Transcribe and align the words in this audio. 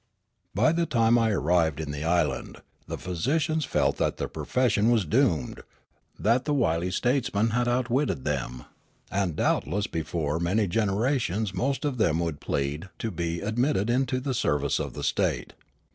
By 0.55 0.71
the 0.71 0.87
time 0.87 1.19
I 1.19 1.29
arrived 1.29 1.79
in 1.79 1.91
the 1.91 2.03
island, 2.03 2.63
the 2.87 2.97
phj'sicians 2.97 3.67
felt 3.67 3.97
that 3.97 4.17
their 4.17 4.27
profession 4.27 4.89
was 4.89 5.05
doomed, 5.05 5.61
that 6.17 6.45
the 6.45 6.55
wily 6.55 6.89
statesman 6.89 7.51
had 7.51 7.67
outwitted 7.67 8.25
them; 8.25 8.65
and 9.11 9.35
doubtless 9.35 9.85
before 9.85 10.39
many 10.39 10.65
generations 10.65 11.53
most 11.53 11.85
of 11.85 11.99
them 11.99 12.17
would 12.19 12.39
plead 12.41 12.89
to 12.97 13.11
be 13.11 13.43
ad 13.43 13.59
mitted 13.59 13.91
into 13.91 14.19
the 14.19 14.33
service 14.33 14.79
of 14.79 14.93
the 14.93 15.03
state. 15.03 15.53